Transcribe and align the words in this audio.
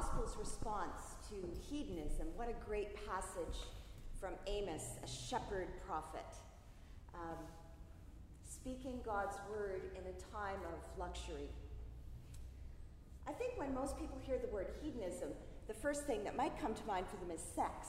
gospel's 0.00 0.34
response 0.38 1.14
to 1.28 1.34
hedonism, 1.68 2.26
what 2.34 2.48
a 2.48 2.66
great 2.66 2.88
passage 3.06 3.68
from 4.18 4.30
Amos, 4.46 4.96
a 5.04 5.06
shepherd 5.06 5.68
prophet, 5.86 6.24
um, 7.14 7.36
speaking 8.48 8.98
God's 9.04 9.36
word 9.50 9.82
in 9.92 10.00
a 10.08 10.16
time 10.32 10.60
of 10.72 10.98
luxury. 10.98 11.50
I 13.28 13.32
think 13.32 13.58
when 13.58 13.74
most 13.74 13.98
people 13.98 14.18
hear 14.24 14.38
the 14.38 14.48
word 14.48 14.68
hedonism, 14.82 15.28
the 15.68 15.74
first 15.74 16.06
thing 16.06 16.24
that 16.24 16.34
might 16.34 16.58
come 16.58 16.72
to 16.72 16.84
mind 16.86 17.04
for 17.06 17.16
them 17.16 17.30
is 17.34 17.42
sex. 17.54 17.88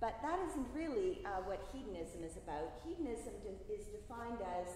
But 0.00 0.18
that 0.22 0.40
isn't 0.50 0.66
really 0.74 1.22
uh, 1.24 1.46
what 1.46 1.62
hedonism 1.72 2.24
is 2.24 2.36
about. 2.38 2.72
Hedonism 2.84 3.34
de- 3.44 3.72
is 3.72 3.86
defined 3.86 4.38
as 4.42 4.66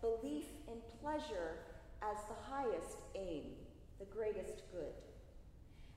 belief 0.00 0.46
in 0.68 0.78
pleasure 1.02 1.58
as 2.02 2.18
the 2.28 2.38
highest 2.48 2.98
aim, 3.16 3.50
the 3.98 4.06
greatest 4.06 4.62
good. 4.70 4.94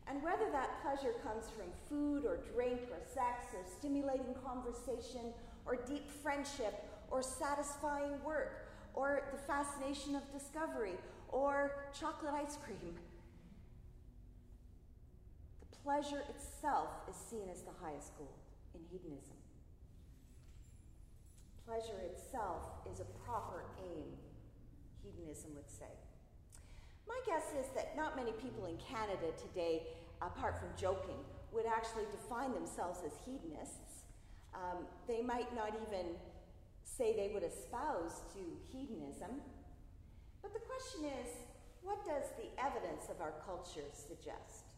And 0.10 0.24
whether 0.24 0.50
that 0.52 0.82
pleasure 0.82 1.14
comes 1.24 1.46
from 1.52 1.68
food 1.88 2.26
or 2.26 2.38
drink 2.54 2.82
or 2.90 2.98
sex 3.06 3.54
or 3.54 3.64
stimulating 3.78 4.34
conversation 4.44 5.34
or 5.68 5.76
deep 5.76 6.10
friendship 6.10 6.84
or 7.12 7.22
satisfying 7.22 8.22
work 8.24 8.70
or 8.96 9.30
the 9.32 9.38
fascination 9.38 10.16
of 10.16 10.24
discovery 10.34 10.96
or 11.30 11.86
chocolate 11.98 12.34
ice 12.34 12.58
cream, 12.66 12.96
the 15.62 15.78
pleasure 15.84 16.24
itself 16.30 16.90
is 17.08 17.16
seen 17.16 17.48
as 17.52 17.62
the 17.62 17.72
highest 17.80 18.18
goal 18.18 18.34
in 18.74 18.82
hedonism. 18.92 19.38
Pleasure 21.68 22.02
itself 22.12 22.64
is 22.92 23.00
a 23.00 23.06
proper 23.26 23.64
aim, 23.78 24.06
hedonism 25.04 25.52
would 25.54 25.70
say. 25.70 25.94
My 27.08 27.20
guess 27.26 27.46
is 27.60 27.66
that 27.76 27.98
not 27.98 28.16
many 28.16 28.32
people 28.34 28.66
in 28.66 28.78
Canada 28.78 29.34
today, 29.38 29.88
apart 30.22 30.60
from 30.60 30.70
joking, 30.78 31.20
would 31.52 31.66
actually 31.66 32.06
define 32.12 32.54
themselves 32.54 33.00
as 33.06 33.14
hedonists. 33.26 34.06
Um, 34.54 34.86
they 35.08 35.22
might 35.22 35.56
not 35.56 35.74
even 35.88 36.16
say 36.84 37.16
they 37.16 37.32
would 37.34 37.44
espouse 37.44 38.22
to 38.34 38.40
hedonism. 38.72 39.42
But 40.42 40.54
the 40.54 40.60
question 40.60 41.06
is 41.22 41.30
what 41.82 42.06
does 42.06 42.26
the 42.38 42.50
evidence 42.62 43.10
of 43.10 43.22
our 43.22 43.34
culture 43.46 43.88
suggest? 43.94 44.76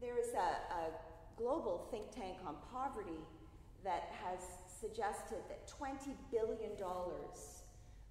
There 0.00 0.18
is 0.18 0.34
a, 0.34 0.38
a 0.38 0.90
global 1.36 1.88
think 1.90 2.10
tank 2.10 2.38
on 2.46 2.56
poverty 2.72 3.20
that 3.84 4.12
has 4.24 4.40
suggested 4.80 5.38
that 5.48 5.68
$20 5.68 6.14
billion 6.30 6.72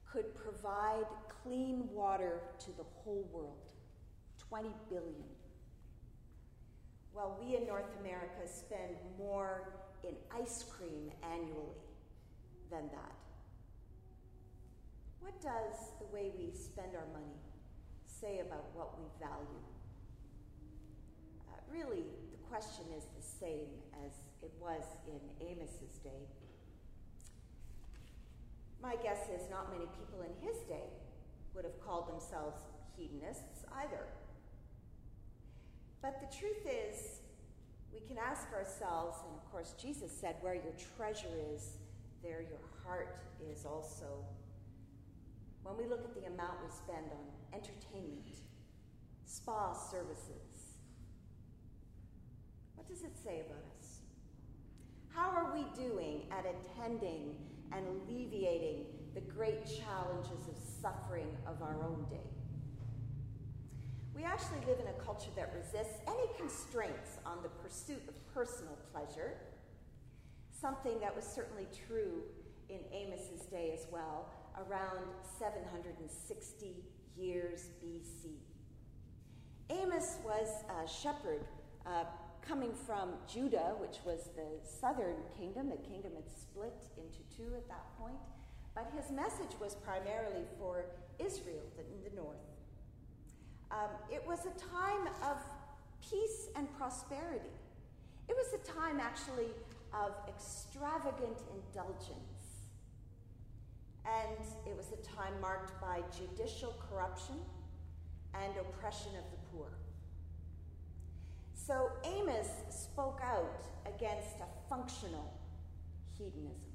could 0.05 0.35
provide 0.35 1.05
clean 1.43 1.87
water 1.91 2.41
to 2.59 2.67
the 2.77 2.83
whole 2.83 3.27
world 3.31 3.71
20 4.51 4.67
billion. 4.89 5.31
While 7.13 7.39
we 7.39 7.55
in 7.55 7.65
North 7.65 7.87
America 8.01 8.43
spend 8.43 8.99
more 9.17 9.79
in 10.03 10.11
ice 10.29 10.65
cream 10.75 11.09
annually 11.23 11.79
than 12.69 12.89
that. 12.91 13.15
What 15.21 15.39
does 15.41 15.95
the 15.99 16.07
way 16.13 16.31
we 16.37 16.51
spend 16.51 16.97
our 16.99 17.07
money 17.13 17.39
say 18.05 18.39
about 18.39 18.75
what 18.75 18.99
we 18.99 19.05
value? 19.23 19.63
Uh, 21.47 21.55
really, 21.71 22.03
the 22.35 22.43
question 22.49 22.91
is 22.97 23.05
the 23.15 23.23
same 23.23 23.71
as 24.03 24.11
it 24.43 24.51
was 24.59 24.83
in 25.07 25.47
Amos's 25.47 25.95
day. 26.03 26.27
My 28.83 28.97
guess 29.01 29.29
is 29.29 29.49
not 29.49 29.71
many 29.71 29.85
people 29.95 30.27
in 30.27 30.45
his 30.45 30.59
day 30.67 30.91
would 31.55 31.63
have 31.63 31.79
called 31.85 32.09
themselves 32.11 32.59
hedonists 32.97 33.63
either. 33.79 34.03
But 36.01 36.19
the 36.19 36.35
truth 36.35 36.65
is, 36.65 37.19
we 37.93 37.99
can 37.99 38.17
ask 38.17 38.47
ourselves, 38.53 39.17
and 39.25 39.35
of 39.35 39.51
course, 39.51 39.75
Jesus 39.79 40.11
said, 40.11 40.35
Where 40.41 40.55
your 40.55 40.73
treasure 40.97 41.35
is, 41.53 41.77
there 42.23 42.41
your 42.41 42.59
heart 42.83 43.21
is 43.51 43.65
also. 43.65 44.25
When 45.63 45.77
we 45.77 45.85
look 45.85 46.03
at 46.03 46.15
the 46.15 46.27
amount 46.27 46.57
we 46.63 46.71
spend 46.71 47.11
on 47.11 47.59
entertainment, 47.59 48.37
spa 49.25 49.73
services, 49.73 50.77
what 52.75 52.87
does 52.87 53.03
it 53.03 53.15
say 53.23 53.41
about 53.45 53.63
us? 53.79 53.99
How 55.13 55.29
are 55.29 55.53
we 55.53 55.65
doing 55.75 56.23
at 56.31 56.45
attending 56.45 57.35
and 57.71 57.85
alleviating 57.87 58.85
the 59.13 59.21
great 59.21 59.65
challenges 59.65 60.47
of 60.47 60.55
suffering 60.81 61.27
of 61.45 61.61
our 61.61 61.83
own 61.83 62.05
day? 62.09 62.40
We 64.21 64.27
actually 64.27 64.59
live 64.67 64.79
in 64.79 64.85
a 64.85 65.03
culture 65.03 65.31
that 65.35 65.51
resists 65.51 65.97
any 66.05 66.27
constraints 66.37 67.17
on 67.25 67.41
the 67.41 67.49
pursuit 67.49 68.03
of 68.07 68.13
personal 68.35 68.77
pleasure, 68.93 69.33
something 70.51 70.99
that 70.99 71.15
was 71.15 71.25
certainly 71.25 71.65
true 71.87 72.21
in 72.69 72.81
Amos's 72.93 73.47
day 73.49 73.71
as 73.73 73.87
well, 73.91 74.29
around 74.69 75.07
760 75.39 76.75
years 77.17 77.69
BC. 77.83 78.33
Amos 79.71 80.17
was 80.23 80.49
a 80.69 80.87
shepherd 80.87 81.47
uh, 81.87 82.03
coming 82.47 82.73
from 82.73 83.13
Judah, 83.27 83.73
which 83.79 83.97
was 84.05 84.29
the 84.35 84.61
southern 84.63 85.15
kingdom. 85.35 85.67
The 85.67 85.77
kingdom 85.77 86.11
had 86.13 86.29
split 86.29 86.77
into 86.95 87.25
two 87.35 87.55
at 87.55 87.67
that 87.69 87.97
point. 87.97 88.21
But 88.75 88.91
his 88.95 89.09
message 89.09 89.59
was 89.59 89.73
primarily 89.73 90.45
for 90.59 90.85
Israel 91.17 91.65
in 91.79 92.03
the 92.03 92.15
north. 92.15 92.50
Um, 93.71 93.89
it 94.11 94.21
was 94.27 94.39
a 94.45 94.59
time 94.59 95.07
of 95.23 95.37
peace 96.01 96.49
and 96.55 96.67
prosperity. 96.77 97.55
It 98.27 98.35
was 98.35 98.53
a 98.53 98.71
time, 98.71 98.99
actually, 98.99 99.47
of 99.93 100.13
extravagant 100.27 101.37
indulgence. 101.53 102.67
And 104.05 104.45
it 104.65 104.75
was 104.75 104.87
a 104.91 105.15
time 105.15 105.39
marked 105.39 105.79
by 105.79 106.01
judicial 106.17 106.75
corruption 106.89 107.35
and 108.33 108.53
oppression 108.57 109.11
of 109.17 109.23
the 109.31 109.37
poor. 109.51 109.67
So 111.53 111.91
Amos 112.03 112.49
spoke 112.69 113.21
out 113.23 113.63
against 113.85 114.37
a 114.41 114.69
functional 114.69 115.31
hedonism. 116.17 116.71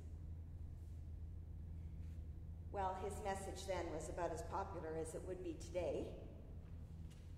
Well, 2.72 2.96
his 3.04 3.14
message 3.24 3.66
then 3.66 3.84
was 3.92 4.08
about 4.08 4.32
as 4.32 4.42
popular 4.42 4.90
as 5.00 5.14
it 5.14 5.22
would 5.26 5.42
be 5.42 5.56
today. 5.60 6.06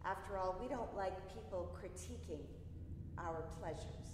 After 0.05 0.39
all, 0.39 0.57
we 0.61 0.69
don't 0.69 0.95
like 0.97 1.15
people 1.35 1.77
critiquing 1.79 2.45
our 3.19 3.45
pleasures. 3.61 4.09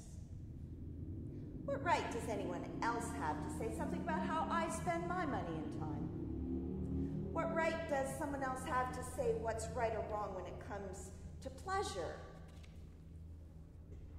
What 1.65 1.83
right 1.85 2.11
does 2.13 2.29
anyone 2.29 2.65
else 2.83 3.07
have 3.19 3.37
to 3.43 3.59
say 3.59 3.75
something 3.77 4.01
about 4.01 4.27
how 4.27 4.47
I 4.51 4.69
spend 4.69 5.09
my 5.09 5.25
money 5.25 5.57
and 5.57 5.81
time? 5.81 6.05
What 7.33 7.55
right 7.55 7.89
does 7.89 8.09
someone 8.19 8.43
else 8.43 8.61
have 8.67 8.93
to 8.93 9.03
say 9.17 9.35
what's 9.41 9.67
right 9.75 9.93
or 9.93 10.05
wrong 10.11 10.35
when 10.35 10.47
it 10.47 10.55
comes 10.69 11.11
to 11.43 11.51
pleasure? 11.51 12.17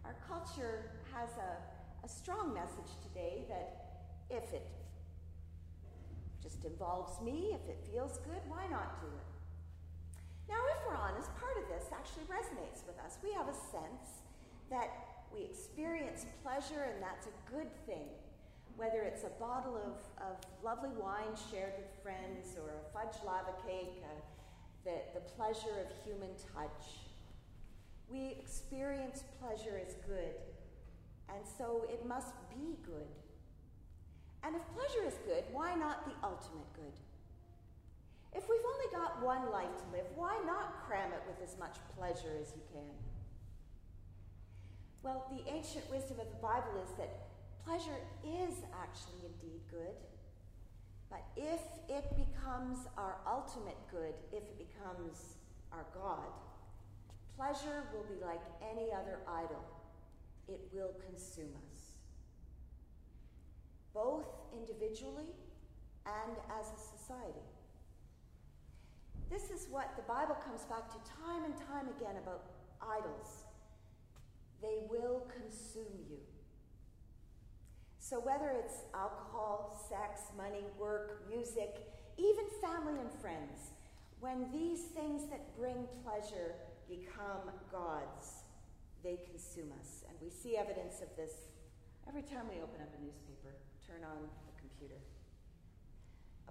Our 0.04 0.16
culture 0.28 0.92
has 1.14 1.30
a, 1.38 2.06
a 2.06 2.10
strong 2.10 2.54
message 2.54 2.92
today 3.04 3.46
that 3.48 3.86
if 4.30 4.54
it 4.54 4.68
just 6.42 6.64
involves 6.66 7.22
me, 7.22 7.56
if 7.56 7.70
it 7.70 7.88
feels 7.92 8.18
good, 8.20 8.42
why 8.48 8.68
not 8.70 9.02
do 9.02 9.08
it? 9.08 9.25
Now, 10.50 10.62
if 10.72 10.80
we're 10.88 10.98
honest, 10.98 11.30
part 11.38 11.58
of 11.58 11.66
this 11.70 11.90
actually 11.92 12.26
resonates 12.26 12.86
with 12.86 13.00
us. 13.00 13.18
We 13.24 13.34
have 13.34 13.48
a 13.48 13.58
sense 13.72 14.26
that 14.70 14.90
we 15.34 15.44
experience 15.44 16.26
pleasure 16.44 16.88
and 16.94 17.02
that's 17.02 17.28
a 17.28 17.36
good 17.50 17.70
thing. 17.86 18.10
Whether 18.78 19.02
it's 19.04 19.24
a 19.24 19.34
bottle 19.40 19.78
of, 19.78 19.98
of 20.20 20.36
lovely 20.64 20.92
wine 21.00 21.34
shared 21.50 21.74
with 21.78 21.88
friends 22.04 22.58
or 22.60 22.76
a 22.76 22.84
fudge 22.94 23.16
lava 23.26 23.56
cake, 23.66 24.04
uh, 24.04 24.20
the, 24.86 25.02
the 25.14 25.22
pleasure 25.22 25.82
of 25.82 25.88
human 26.06 26.30
touch. 26.54 27.10
We 28.08 28.38
experience 28.40 29.24
pleasure 29.42 29.82
as 29.82 29.96
good, 30.08 30.36
and 31.28 31.40
so 31.58 31.86
it 31.90 32.06
must 32.06 32.34
be 32.52 32.78
good. 32.86 33.10
And 34.44 34.56
if 34.56 34.62
pleasure 34.76 35.08
is 35.08 35.16
good, 35.26 35.44
why 35.52 35.74
not 35.74 36.06
the 36.06 36.14
ultimate 36.24 36.72
good? 36.76 36.94
If 38.36 38.50
we've 38.50 38.60
only 38.60 38.90
got 38.92 39.24
one 39.24 39.52
life 39.52 39.72
to 39.78 39.98
live, 39.98 40.06
why 40.16 40.38
not 40.46 40.86
cram 40.86 41.12
it 41.14 41.22
with 41.28 41.42
as 41.42 41.58
much 41.58 41.78
pleasure 41.98 42.36
as 42.42 42.52
you 42.54 42.62
can? 42.72 42.94
Well, 45.02 45.26
the 45.32 45.50
ancient 45.52 45.90
wisdom 45.90 46.20
of 46.20 46.28
the 46.30 46.42
Bible 46.42 46.76
is 46.84 46.92
that 46.98 47.28
pleasure 47.64 47.98
is 48.24 48.54
actually 48.76 49.32
indeed 49.32 49.62
good. 49.72 49.96
But 51.10 51.24
if 51.38 51.62
it 51.88 52.12
becomes 52.18 52.80
our 52.98 53.18
ultimate 53.26 53.78
good, 53.90 54.14
if 54.34 54.44
it 54.44 54.58
becomes 54.58 55.38
our 55.72 55.86
God, 55.94 56.28
Pleasure 57.38 57.84
will 57.92 58.04
be 58.04 58.24
like 58.24 58.40
any 58.72 58.94
other 58.94 59.20
idol, 59.28 59.64
it 60.48 60.62
will 60.72 60.92
consume 61.10 61.52
us, 61.74 61.82
both 63.94 64.26
individually 64.54 65.28
and 66.06 66.38
as 66.58 66.68
a 66.68 66.98
society. 66.98 67.44
This 69.30 69.50
is 69.50 69.68
what 69.70 69.96
the 69.96 70.04
Bible 70.04 70.36
comes 70.46 70.64
back 70.66 70.88
to 70.90 71.12
time 71.24 71.44
and 71.46 71.56
time 71.58 71.90
again 71.98 72.16
about 72.22 72.44
idols, 72.82 73.46
they 74.62 74.86
will 74.90 75.26
consume 75.34 75.98
you. 76.10 76.18
So, 78.00 78.20
whether 78.20 78.54
it's 78.54 78.86
alcohol, 78.94 79.74
sex, 79.90 80.30
money, 80.38 80.66
work, 80.78 81.26
music, 81.28 81.90
even 82.18 82.46
family 82.62 83.00
and 83.02 83.12
friends, 83.20 83.74
when 84.20 84.46
these 84.52 84.94
things 84.94 85.26
that 85.30 85.58
bring 85.58 85.88
pleasure 86.04 86.54
become 86.88 87.50
gods, 87.72 88.46
they 89.04 89.18
consume 89.30 89.74
us. 89.82 90.06
And 90.08 90.16
we 90.22 90.30
see 90.30 90.56
evidence 90.56 91.02
of 91.02 91.10
this 91.18 91.50
every 92.08 92.22
time 92.22 92.46
we 92.48 92.62
open 92.62 92.82
up 92.82 92.94
a 92.94 93.02
newspaper, 93.04 93.58
turn 93.86 94.06
on 94.06 94.30
the 94.46 94.54
computer. 94.62 95.02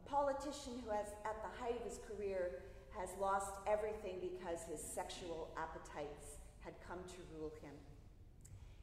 Politician 0.06 0.80
who 0.84 0.90
has, 0.90 1.08
at 1.24 1.42
the 1.42 1.52
height 1.60 1.76
of 1.80 1.84
his 1.84 1.98
career, 2.06 2.62
has 2.96 3.10
lost 3.20 3.52
everything 3.66 4.16
because 4.20 4.62
his 4.70 4.80
sexual 4.80 5.48
appetites 5.56 6.38
had 6.60 6.74
come 6.86 6.98
to 7.08 7.38
rule 7.38 7.52
him. 7.62 7.72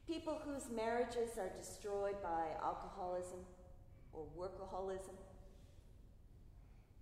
People 0.07 0.37
whose 0.43 0.69
marriages 0.69 1.37
are 1.37 1.49
destroyed 1.57 2.21
by 2.21 2.47
alcoholism 2.61 3.39
or 4.13 4.25
workaholism. 4.37 5.15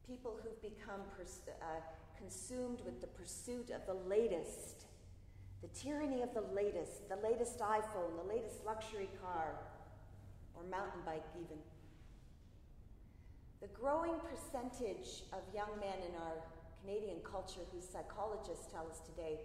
People 0.08 0.38
who've 0.44 0.62
become 0.62 1.02
pers- 1.18 1.42
uh, 1.48 1.82
consumed 2.18 2.80
with 2.86 3.02
the 3.02 3.08
pursuit 3.08 3.72
of 3.72 3.86
the 3.86 3.94
latest, 4.08 4.86
the 5.62 5.68
tyranny 5.70 6.22
of 6.22 6.34
the 6.34 6.44
latest, 6.54 7.10
the 7.10 7.16
latest 7.28 7.60
iPhone, 7.60 8.16
the 8.22 8.28
latest 8.28 8.66
luxury 8.66 9.10
car, 9.22 9.56
or 10.56 10.64
mountain 10.70 11.02
bike, 11.06 11.26
even. 11.36 11.58
The 13.62 13.68
growing 13.76 14.16
percentage 14.24 15.28
of 15.36 15.44
young 15.54 15.68
men 15.84 16.00
in 16.08 16.16
our 16.16 16.40
Canadian 16.80 17.20
culture 17.28 17.60
whose 17.76 17.84
psychologists 17.84 18.72
tell 18.72 18.88
us 18.88 19.04
today 19.04 19.44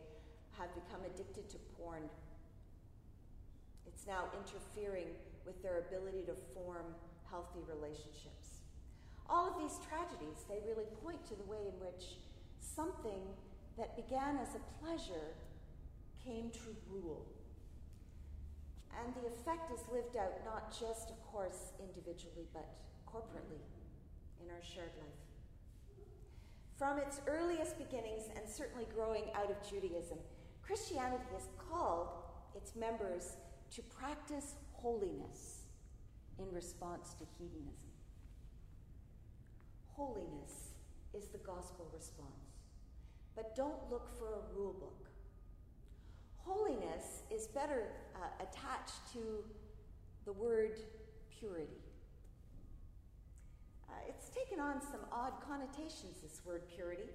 have 0.55 0.71
become 0.71 1.03
addicted 1.03 1.51
to 1.51 1.59
porn. 1.75 2.07
It's 3.91 4.07
now 4.07 4.31
interfering 4.39 5.11
with 5.43 5.59
their 5.67 5.83
ability 5.91 6.31
to 6.31 6.35
form 6.55 6.95
healthy 7.29 7.67
relationships. 7.67 8.63
All 9.27 9.51
of 9.51 9.59
these 9.59 9.83
tragedies, 9.83 10.47
they 10.47 10.63
really 10.63 10.87
point 11.03 11.27
to 11.27 11.35
the 11.35 11.51
way 11.51 11.67
in 11.67 11.75
which 11.83 12.23
something 12.63 13.19
that 13.75 13.99
began 13.99 14.39
as 14.39 14.55
a 14.55 14.63
pleasure 14.79 15.35
came 16.23 16.55
to 16.55 16.71
rule. 16.87 17.27
And 18.95 19.11
the 19.19 19.27
effect 19.27 19.75
is 19.75 19.83
lived 19.91 20.15
out 20.17 20.39
not 20.47 20.71
just, 20.71 21.11
of 21.11 21.19
course, 21.27 21.75
individually, 21.83 22.47
but 22.55 22.79
corporately 23.11 23.59
in 24.45 24.55
our 24.55 24.63
shared 24.63 24.93
life. 24.99 25.25
From 26.77 26.99
its 26.99 27.21
earliest 27.27 27.79
beginnings, 27.79 28.25
and 28.37 28.49
certainly 28.49 28.87
growing 28.95 29.25
out 29.35 29.51
of 29.51 29.57
Judaism, 29.69 30.19
Christianity 30.63 31.25
has 31.33 31.49
called 31.71 32.09
its 32.55 32.75
members 32.75 33.37
to 33.75 33.83
practice 33.83 34.55
holiness 34.73 35.63
in 36.39 36.53
response 36.53 37.15
to 37.15 37.25
hedonism. 37.39 37.91
Holiness 39.93 40.73
is 41.15 41.27
the 41.29 41.39
gospel 41.39 41.87
response. 41.95 42.29
But 43.37 43.55
don't 43.55 43.91
look 43.91 44.11
for 44.19 44.27
a 44.27 44.57
rule 44.57 44.75
book. 44.75 45.09
Holiness 46.39 47.23
is 47.31 47.47
better 47.47 47.93
uh, 48.17 48.43
attached 48.43 49.13
to 49.13 49.45
the 50.25 50.33
word 50.33 50.81
purity. 51.39 51.84
Uh, 53.95 54.09
it's 54.09 54.29
taken 54.29 54.59
on 54.59 54.81
some 54.81 55.07
odd 55.13 55.35
connotations, 55.47 56.19
this 56.23 56.41
word 56.45 56.63
purity, 56.75 57.07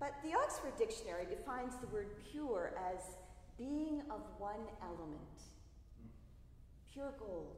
but 0.00 0.14
the 0.24 0.34
Oxford 0.34 0.74
Dictionary 0.76 1.26
defines 1.30 1.74
the 1.80 1.86
word 1.88 2.08
pure 2.32 2.74
as 2.90 3.14
being 3.56 4.02
of 4.10 4.20
one 4.38 4.66
element, 4.82 5.38
pure 6.92 7.14
gold, 7.18 7.54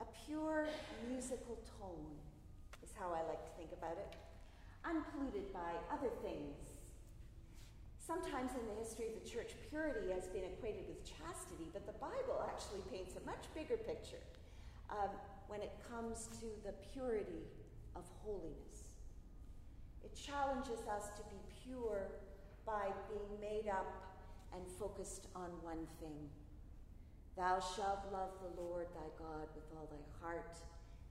a 0.00 0.06
pure 0.26 0.66
musical 1.08 1.56
tone, 1.78 2.18
is 2.82 2.90
how 2.98 3.14
I 3.14 3.22
like 3.28 3.44
to 3.44 3.52
think 3.56 3.70
about 3.78 3.94
it, 3.94 4.16
unpolluted 4.84 5.52
by 5.52 5.78
other 5.92 6.10
things. 6.22 6.74
Sometimes 8.02 8.50
in 8.58 8.66
the 8.66 8.76
history 8.82 9.06
of 9.14 9.22
the 9.22 9.28
church, 9.28 9.54
purity 9.70 10.10
has 10.10 10.26
been 10.28 10.44
equated 10.44 10.82
with 10.88 10.98
chastity, 11.06 11.70
but 11.72 11.86
the 11.86 11.96
Bible 12.02 12.42
actually 12.42 12.82
paints 12.90 13.14
a 13.14 13.22
much 13.24 13.46
bigger 13.54 13.78
picture 13.78 14.20
um, 14.90 15.14
when 15.46 15.62
it 15.62 15.72
comes 15.88 16.26
to 16.42 16.50
the 16.66 16.74
purity 16.92 17.46
of 17.96 18.04
holiness. 18.22 18.92
It 20.04 20.14
challenges 20.14 20.86
us 20.86 21.08
to 21.16 21.22
be 21.30 21.40
pure 21.64 22.08
by 22.66 22.92
being 23.08 23.40
made 23.40 23.68
up 23.68 23.86
and 24.54 24.62
focused 24.78 25.26
on 25.34 25.50
one 25.62 25.86
thing. 26.00 26.30
Thou 27.36 27.58
shalt 27.58 28.06
love 28.12 28.30
the 28.38 28.62
Lord 28.62 28.86
thy 28.94 29.10
God 29.18 29.48
with 29.54 29.66
all 29.74 29.90
thy 29.90 30.04
heart, 30.22 30.54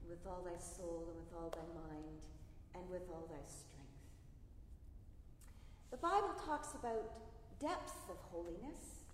and 0.00 0.08
with 0.08 0.24
all 0.26 0.40
thy 0.40 0.56
soul, 0.56 1.04
and 1.12 1.20
with 1.20 1.32
all 1.36 1.52
thy 1.52 1.68
mind, 1.76 2.22
and 2.74 2.88
with 2.88 3.04
all 3.12 3.28
thy 3.28 3.44
strength. 3.44 3.74
The 5.90 5.98
Bible 5.98 6.32
talks 6.46 6.74
about 6.74 7.12
depths 7.60 8.08
of 8.08 8.16
holiness, 8.32 9.04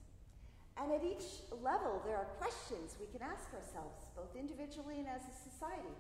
and 0.78 0.92
at 0.92 1.02
each 1.04 1.44
level 1.62 2.00
there 2.06 2.16
are 2.16 2.30
questions 2.38 2.96
we 3.00 3.10
can 3.10 3.26
ask 3.26 3.52
ourselves, 3.52 4.06
both 4.16 4.32
individually 4.38 4.98
and 4.98 5.08
as 5.08 5.22
a 5.26 5.34
society. 5.50 5.98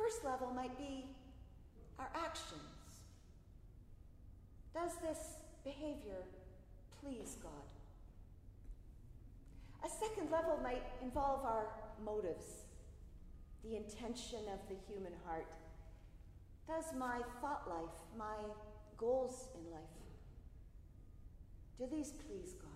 First 0.00 0.24
level 0.24 0.50
might 0.54 0.76
be 0.78 1.04
our 1.98 2.08
actions. 2.14 3.04
Does 4.72 4.92
this 5.02 5.18
behavior 5.62 6.24
please 7.02 7.36
God? 7.42 7.52
A 9.84 9.88
second 9.88 10.30
level 10.30 10.58
might 10.62 10.84
involve 11.02 11.44
our 11.44 11.66
motives, 12.02 12.64
the 13.62 13.76
intention 13.76 14.40
of 14.52 14.60
the 14.70 14.76
human 14.90 15.12
heart. 15.26 15.52
Does 16.66 16.94
my 16.98 17.20
thought 17.42 17.68
life, 17.68 17.98
my 18.16 18.48
goals 18.96 19.48
in 19.54 19.70
life, 19.70 19.80
do 21.78 21.86
these 21.90 22.12
please 22.26 22.54
God? 22.54 22.70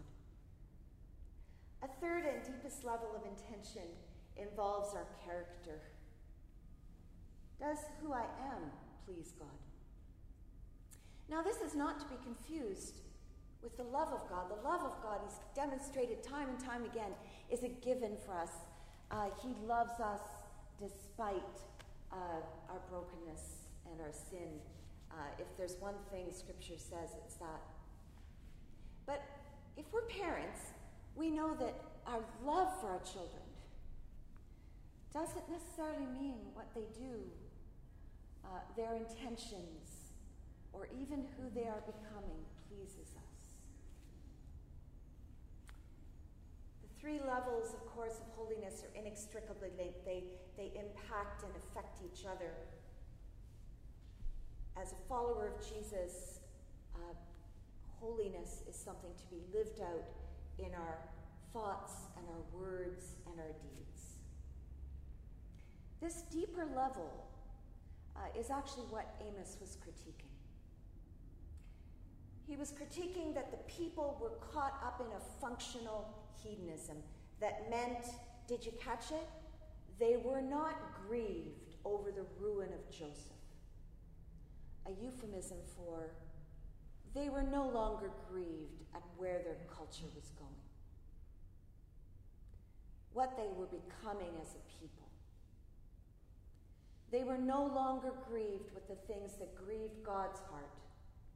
A 1.88 2.00
third 2.00 2.25
and 2.26 2.44
deepest 2.44 2.85
level 2.85 3.09
of 3.17 3.23
intention 3.25 3.88
involves 4.37 4.94
our 4.94 5.06
character. 5.25 5.81
Does 7.60 7.78
who 8.02 8.12
I 8.12 8.24
am 8.52 8.70
please 9.04 9.32
God? 9.38 9.48
Now, 11.28 11.42
this 11.42 11.56
is 11.58 11.74
not 11.74 11.98
to 12.00 12.06
be 12.06 12.16
confused 12.22 13.00
with 13.62 13.76
the 13.76 13.82
love 13.82 14.08
of 14.08 14.28
God. 14.28 14.50
The 14.50 14.68
love 14.68 14.82
of 14.82 15.02
God, 15.02 15.20
He's 15.25 15.38
demonstrated 15.54 16.23
time 16.23 16.49
and 16.50 16.61
time 16.61 16.84
again, 16.84 17.12
is 17.50 17.62
a 17.64 17.68
given 17.68 18.16
for 18.25 18.34
us. 18.34 18.50
Uh, 19.11 19.28
he 19.42 19.54
loves 19.66 19.99
us 20.00 20.20
despite 20.78 21.42
uh, 22.12 22.16
our 22.70 22.80
brokenness 22.90 23.64
and 23.90 24.00
our 24.00 24.12
sin. 24.12 24.61
Uh, 25.11 25.14
if 25.38 25.46
there's 25.56 25.76
one 25.80 25.94
thing 26.11 26.26
Scripture 26.30 26.76
says, 26.76 27.11
it's 27.25 27.37
that. 27.37 27.62
But 29.06 29.23
if 29.76 29.84
we're 29.92 30.02
parents, 30.02 30.61
we 31.16 31.30
know 31.30 31.54
that 31.54 31.75
our 32.06 32.20
love 32.44 32.68
for 32.80 32.90
our 32.90 33.00
children 33.00 33.42
doesn't 35.12 35.49
necessarily 35.49 36.06
mean 36.20 36.37
what 36.54 36.66
they 36.75 36.84
do, 36.99 37.20
uh, 38.44 38.60
their 38.76 38.94
intentions, 38.94 40.12
or 40.72 40.88
even 41.00 41.24
who 41.36 41.48
they 41.54 41.66
are 41.66 41.82
becoming 41.86 42.44
pleases 42.68 43.14
us. 43.16 43.34
The 46.82 47.00
three 47.00 47.20
levels, 47.20 47.74
of 47.74 47.86
course, 47.94 48.18
of 48.18 48.26
holiness 48.36 48.82
are 48.82 48.98
inextricably 48.98 49.70
linked. 49.78 50.04
They, 50.04 50.24
they 50.56 50.72
impact 50.74 51.44
and 51.44 51.52
affect 51.56 52.00
each 52.04 52.26
other. 52.26 52.52
As 54.80 54.92
a 54.92 55.08
follower 55.08 55.52
of 55.54 55.66
Jesus, 55.66 56.40
uh, 56.96 57.14
holiness 58.00 58.62
is 58.68 58.76
something 58.76 59.12
to 59.16 59.26
be 59.30 59.40
lived 59.56 59.80
out 59.80 60.04
in 60.58 60.74
our 60.74 60.98
thoughts 61.52 61.92
and 62.18 62.26
our 62.28 62.60
words 62.60 63.14
and 63.30 63.38
our 63.40 63.52
deeds. 63.62 64.18
This 66.00 66.22
deeper 66.30 66.66
level 66.76 67.10
uh, 68.16 68.38
is 68.38 68.50
actually 68.50 68.85
what 68.90 69.14
Amos 69.21 69.56
was 69.61 69.76
critiquing. 69.76 70.30
He 72.47 72.56
was 72.56 72.73
critiquing 72.73 73.35
that 73.35 73.50
the 73.50 73.73
people 73.73 74.18
were 74.21 74.37
caught 74.52 74.78
up 74.85 75.00
in 75.00 75.06
a 75.16 75.40
functional 75.40 76.09
hedonism 76.42 76.99
that 77.40 77.71
meant, 77.71 78.06
did 78.47 78.64
you 78.64 78.73
catch 78.80 79.11
it? 79.11 79.28
They 79.99 80.16
were 80.23 80.42
not 80.42 80.75
grieved 81.06 81.76
over 81.85 82.11
the 82.11 82.25
ruin 82.38 82.68
of 82.73 82.90
Joseph. 82.90 83.33
A 84.87 84.90
euphemism 85.02 85.59
for 85.76 86.11
they 87.14 87.28
were 87.28 87.42
no 87.42 87.68
longer 87.68 88.11
grieved 88.30 88.83
at 88.94 89.02
where 89.16 89.38
their 89.44 89.56
culture 89.75 90.06
was 90.14 90.33
going, 90.37 90.50
what 93.12 93.37
they 93.37 93.49
were 93.56 93.66
becoming 93.66 94.35
as 94.42 94.49
a 94.54 94.80
people. 94.80 95.09
They 97.14 97.23
were 97.23 97.38
no 97.38 97.62
longer 97.62 98.11
grieved 98.28 98.75
with 98.75 98.88
the 98.88 98.99
things 99.06 99.38
that 99.38 99.54
grieved 99.54 100.02
God's 100.02 100.40
heart, 100.50 100.75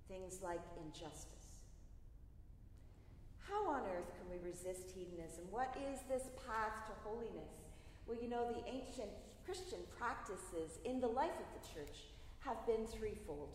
things 0.08 0.40
like 0.42 0.58
injustice. 0.74 1.54
How 3.38 3.62
on 3.70 3.82
earth 3.86 4.10
can 4.18 4.26
we 4.26 4.42
resist 4.42 4.90
hedonism? 4.90 5.44
What 5.52 5.78
is 5.78 6.00
this 6.10 6.34
path 6.42 6.82
to 6.90 6.92
holiness? 7.06 7.54
Well, 8.08 8.18
you 8.20 8.28
know, 8.28 8.50
the 8.50 8.66
ancient 8.66 9.14
Christian 9.46 9.78
practices 9.96 10.82
in 10.84 10.98
the 10.98 11.06
life 11.06 11.38
of 11.38 11.46
the 11.54 11.62
church 11.70 12.10
have 12.40 12.58
been 12.66 12.84
threefold 12.84 13.54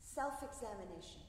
self 0.00 0.40
examination, 0.42 1.20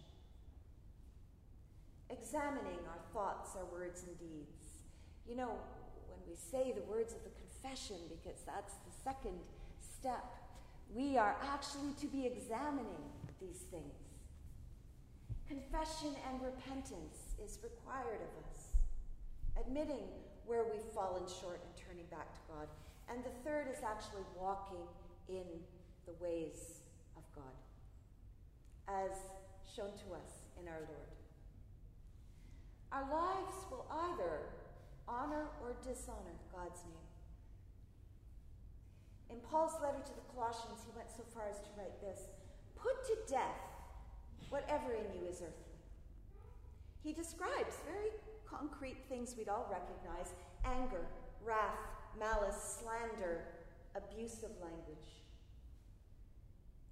examining 2.10 2.80
our 2.88 3.04
thoughts, 3.12 3.52
our 3.60 3.68
words, 3.68 4.06
and 4.08 4.18
deeds. 4.18 4.88
You 5.28 5.36
know, 5.36 5.60
when 6.08 6.24
we 6.24 6.40
say 6.40 6.72
the 6.72 6.88
words 6.88 7.12
of 7.12 7.20
the 7.28 7.36
confession, 7.36 7.98
because 8.08 8.40
that's 8.48 8.80
the 8.88 8.96
second 9.04 9.36
step, 10.00 10.24
we 10.94 11.18
are 11.18 11.36
actually 11.44 11.94
to 12.00 12.08
be 12.08 12.26
examining 12.26 13.04
these 13.40 13.64
things. 13.72 13.94
Confession 15.48 16.16
and 16.30 16.42
repentance 16.42 17.36
is 17.44 17.60
required 17.64 18.22
of 18.22 18.34
us, 18.50 18.76
admitting 19.60 20.08
where 20.46 20.64
we've 20.64 20.94
fallen 20.94 21.24
short 21.42 21.62
and 21.66 21.74
turning 21.76 22.06
back 22.10 22.34
to 22.34 22.40
God. 22.48 22.68
And 23.10 23.24
the 23.24 23.34
third 23.44 23.68
is 23.72 23.84
actually 23.84 24.24
walking 24.38 24.86
in 25.28 25.46
the 26.06 26.14
ways 26.24 26.82
of 27.18 27.24
God, 27.36 27.58
as 28.88 29.18
shown 29.76 29.92
to 30.06 30.14
us 30.16 30.46
in 30.60 30.68
our 30.68 30.82
Lord. 30.88 31.14
Our 32.92 33.06
lives 33.12 33.58
will 33.70 33.86
either 33.92 34.42
honor 35.08 35.48
or 35.62 35.76
dishonor 35.84 36.38
God's 36.52 36.82
name. 36.86 37.09
In 39.30 39.38
Paul's 39.50 39.78
letter 39.82 40.02
to 40.02 40.14
the 40.14 40.26
Colossians, 40.34 40.82
he 40.86 40.92
went 40.96 41.10
so 41.12 41.24
far 41.34 41.48
as 41.50 41.60
to 41.60 41.70
write 41.78 42.02
this 42.02 42.28
Put 42.76 43.06
to 43.06 43.16
death 43.32 43.62
whatever 44.50 44.94
in 44.94 45.06
you 45.14 45.28
is 45.30 45.42
earthly. 45.42 45.78
He 47.04 47.14
describes 47.14 47.78
very 47.86 48.10
concrete 48.46 48.98
things 49.08 49.36
we'd 49.38 49.50
all 49.50 49.70
recognize 49.72 50.34
anger, 50.66 51.06
wrath, 51.44 51.80
malice, 52.20 52.80
slander, 52.82 53.46
abusive 53.96 54.52
language. 54.62 55.22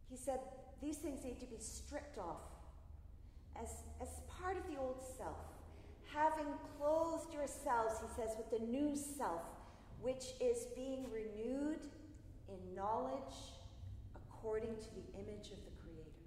He 0.09 0.15
said 0.15 0.39
these 0.81 0.97
things 0.97 1.23
need 1.23 1.39
to 1.39 1.45
be 1.47 1.57
stripped 1.59 2.17
off 2.17 2.41
as, 3.61 3.69
as 4.01 4.21
part 4.29 4.57
of 4.57 4.63
the 4.71 4.79
old 4.79 5.01
self. 5.17 5.37
Having 6.13 6.53
clothed 6.77 7.33
yourselves, 7.33 7.95
he 8.01 8.21
says, 8.21 8.35
with 8.37 8.49
the 8.51 8.65
new 8.65 8.95
self, 8.95 9.41
which 10.01 10.25
is 10.39 10.67
being 10.75 11.05
renewed 11.11 11.79
in 12.49 12.75
knowledge 12.75 13.57
according 14.15 14.75
to 14.75 14.89
the 14.95 15.19
image 15.19 15.51
of 15.51 15.59
the 15.65 15.73
Creator. 15.83 16.17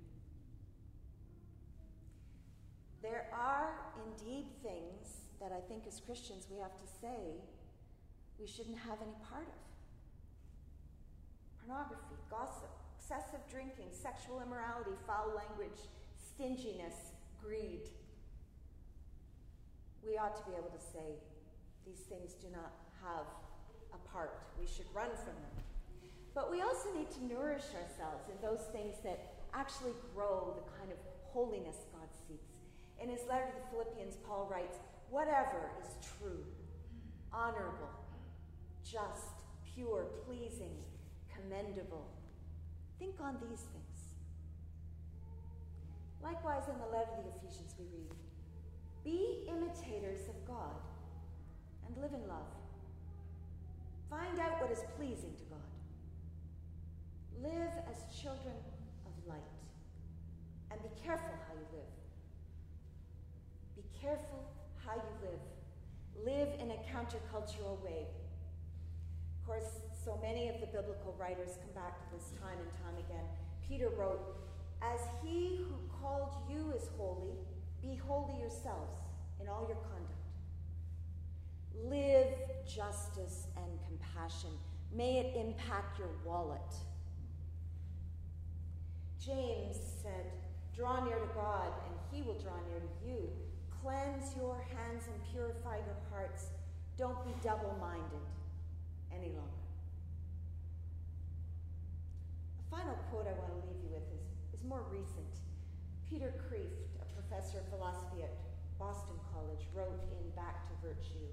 There 3.02 3.26
are 3.32 3.74
indeed 4.04 4.46
things 4.62 5.24
that 5.40 5.52
I 5.52 5.60
think 5.68 5.86
as 5.86 6.00
Christians 6.00 6.46
we 6.50 6.58
have 6.58 6.76
to 6.76 6.86
say 7.00 7.40
we 8.38 8.46
shouldn't 8.46 8.78
have 8.78 8.98
any 9.02 9.16
part 9.28 9.48
of 9.48 9.60
pornography, 11.60 12.16
gossip, 12.30 12.70
excessive 12.98 13.40
drinking, 13.50 13.88
sexual 13.92 14.40
immorality, 14.40 14.92
foul 15.06 15.32
language, 15.36 15.88
stinginess, 16.18 17.12
greed. 17.42 17.88
We 20.04 20.16
ought 20.16 20.36
to 20.36 20.42
be 20.50 20.56
able 20.56 20.70
to 20.70 20.80
say 20.80 21.20
these 21.86 22.00
things 22.08 22.34
do 22.34 22.48
not 22.52 22.72
have 23.04 23.26
a 23.94 24.08
part. 24.08 24.40
We 24.58 24.66
should 24.66 24.86
run 24.94 25.10
from 25.16 25.34
them. 25.34 25.69
But 26.34 26.50
we 26.50 26.62
also 26.62 26.88
need 26.96 27.10
to 27.12 27.24
nourish 27.24 27.64
ourselves 27.74 28.28
in 28.30 28.36
those 28.40 28.62
things 28.72 28.96
that 29.02 29.34
actually 29.52 29.92
grow 30.14 30.54
the 30.54 30.78
kind 30.78 30.92
of 30.92 30.98
holiness 31.32 31.76
God 31.92 32.08
seeks. 32.28 32.50
In 33.02 33.08
his 33.08 33.20
letter 33.28 33.46
to 33.46 33.52
the 33.58 33.66
Philippians, 33.70 34.16
Paul 34.26 34.48
writes, 34.50 34.78
Whatever 35.10 35.72
is 35.82 35.90
true, 36.18 36.44
honorable, 37.32 37.90
just, 38.84 39.42
pure, 39.74 40.04
pleasing, 40.26 40.76
commendable. 41.34 42.06
Think 42.98 43.14
on 43.20 43.36
these 43.40 43.60
things. 43.60 43.90
Likewise, 46.22 46.62
in 46.68 46.78
the 46.78 46.86
letter 46.86 47.10
to 47.16 47.22
the 47.22 47.32
Ephesians, 47.40 47.74
we 47.78 47.86
read, 47.90 48.12
Be 49.02 49.48
imitators 49.48 50.28
of 50.28 50.36
God 50.46 50.76
and 51.86 51.96
live 52.02 52.12
in 52.12 52.28
love. 52.28 52.46
Find 54.10 54.38
out 54.38 54.60
what 54.60 54.70
is 54.70 54.84
pleasing 54.96 55.34
to 55.34 55.44
God. 55.48 55.79
Live 57.42 57.72
as 57.88 57.96
children 58.14 58.54
of 59.06 59.12
light. 59.26 59.40
And 60.70 60.80
be 60.82 60.90
careful 61.02 61.32
how 61.48 61.54
you 61.54 61.66
live 61.72 61.90
Be 63.76 63.82
careful 63.98 64.44
how 64.84 64.94
you 64.94 65.12
live. 65.22 65.40
Live 66.24 66.48
in 66.60 66.70
a 66.70 66.78
countercultural 66.92 67.82
way. 67.82 68.06
Of 69.40 69.46
course, 69.46 69.80
so 70.04 70.18
many 70.20 70.48
of 70.48 70.60
the 70.60 70.66
biblical 70.66 71.14
writers 71.18 71.56
come 71.62 71.72
back 71.74 71.96
to 71.98 72.16
this 72.16 72.30
time 72.40 72.58
and 72.60 72.70
time 72.84 72.96
again. 73.08 73.24
Peter 73.66 73.88
wrote, 73.88 74.20
As 74.82 75.00
he 75.22 75.64
who 75.66 75.76
called 76.00 76.34
you 76.50 76.72
is 76.76 76.88
holy, 76.98 77.38
be 77.80 77.96
holy 77.96 78.38
yourselves 78.38 79.00
in 79.40 79.48
all 79.48 79.66
your 79.66 79.78
conduct. 79.78 80.10
Live 81.84 82.26
justice 82.66 83.46
and 83.56 83.78
compassion. 83.86 84.50
May 84.94 85.18
it 85.18 85.36
impact 85.36 85.98
your 85.98 86.10
wallet. 86.24 86.74
James 89.20 89.76
said, 90.02 90.32
Draw 90.74 91.04
near 91.04 91.18
to 91.18 91.30
God, 91.34 91.68
and 91.84 91.94
he 92.10 92.22
will 92.22 92.40
draw 92.40 92.56
near 92.72 92.80
to 92.80 92.92
you. 93.04 93.28
Cleanse 93.82 94.34
your 94.36 94.56
hands 94.72 95.04
and 95.12 95.16
purify 95.30 95.76
your 95.76 96.00
hearts. 96.08 96.48
Don't 96.96 97.20
be 97.24 97.32
double 97.44 97.76
minded 97.80 98.24
any 99.12 99.28
longer. 99.36 99.60
A 102.60 102.76
final 102.76 102.96
quote 103.12 103.28
I 103.28 103.36
want 103.36 103.52
to 103.52 103.60
leave 103.68 103.80
you 103.84 103.92
with 103.92 104.08
is, 104.08 104.24
is 104.56 104.64
more 104.64 104.84
recent. 104.90 105.44
Peter 106.08 106.32
Kreeft, 106.48 106.88
a 107.00 107.06
professor 107.12 107.60
of 107.60 107.68
philosophy 107.68 108.24
at 108.24 108.32
Boston 108.78 109.20
College, 109.32 109.68
wrote 109.76 110.00
in 110.16 110.24
Back 110.32 110.64
to 110.68 110.74
Virtue 110.80 111.28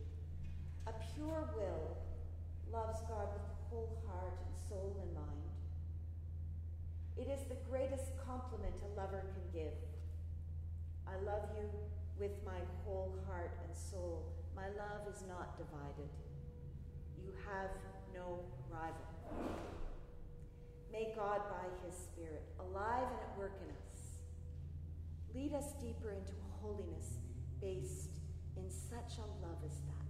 A 0.87 0.93
pure 1.15 1.47
will 1.55 1.95
loves 2.71 2.99
God 3.07 3.31
with 3.31 3.47
the 3.47 3.59
whole 3.69 4.03
heart 4.07 4.35
and 4.43 4.55
soul 4.67 4.99
and 5.01 5.13
mind. 5.15 5.46
It 7.17 7.27
is 7.29 7.41
the 7.49 7.57
greatest 7.69 8.13
compliment 8.25 8.75
a 8.85 8.99
lover 8.99 9.25
can 9.33 9.61
give. 9.61 9.73
I 11.07 11.17
love 11.25 11.49
you 11.57 11.67
with 12.19 12.31
my 12.45 12.59
whole 12.85 13.17
heart 13.27 13.57
and 13.65 13.75
soul. 13.75 14.33
My 14.55 14.67
love 14.77 15.07
is 15.09 15.23
not 15.27 15.57
divided. 15.57 16.09
You 17.17 17.33
have 17.49 17.71
no 18.13 18.39
rival. 18.69 19.07
May 20.91 21.13
God, 21.15 21.41
by 21.49 21.65
his 21.85 21.95
Spirit, 21.97 22.43
alive 22.59 23.07
and 23.09 23.19
at 23.21 23.37
work 23.37 23.59
in 23.61 23.69
us, 23.69 24.17
lead 25.33 25.53
us 25.53 25.73
deeper 25.81 26.11
into 26.11 26.33
holiness 26.61 27.17
based 27.61 28.21
in 28.55 28.69
such 28.69 29.17
a 29.17 29.45
love 29.45 29.57
as 29.65 29.77
that. 29.85 30.06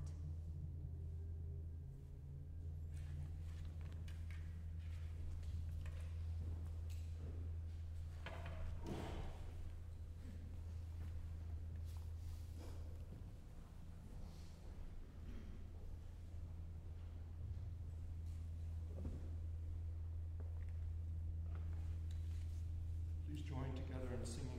Singing 23.45 24.25
Sanctify. 24.25 24.56